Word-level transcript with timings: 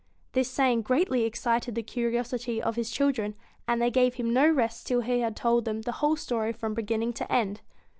This 0.31 0.49
saying 0.49 0.81
greatly 0.81 1.25
excited 1.25 1.75
the 1.75 1.83
curiosity 1.83 2.59
of 2.59 2.75
his 2.75 2.89
children, 2.89 3.35
and 3.67 3.79
they 3.79 3.91
gave 3.91 4.15
him 4.15 4.33
no 4.33 4.49
rest 4.49 4.87
till 4.87 5.01
he 5.01 5.19
had 5.19 5.35
told 5.35 5.63
them 5.65 5.83
the 5.83 5.91
whole 6.01 6.15
story 6.15 6.53
from 6.53 6.73
beginning 6.73 7.13
to 7.13 7.31
end. 7.31 7.61